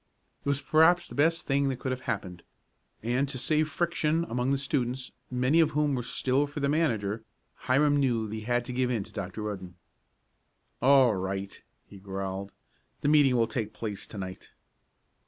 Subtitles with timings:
[0.43, 2.41] It was perhaps the best thing that could have happened,
[3.03, 7.23] and to save friction among the students, many of whom were still for the manager,
[7.53, 9.43] Hiram knew he had to give in to Dr.
[9.43, 9.75] Rudden.
[10.81, 12.51] "All right," he growled.
[13.01, 14.49] "The meeting will take place to night."